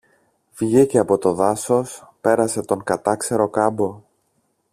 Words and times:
Βγήκε 0.53 0.97
από 0.99 1.17
το 1.17 1.33
δάσος, 1.33 2.11
πέρασε 2.21 2.61
τον 2.61 2.83
κατάξερο 2.83 3.49
κάμπο 3.49 4.01